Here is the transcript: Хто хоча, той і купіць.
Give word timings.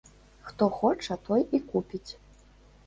Хто 0.47 0.69
хоча, 0.79 1.15
той 1.29 1.47
і 1.55 1.59
купіць. 1.71 2.09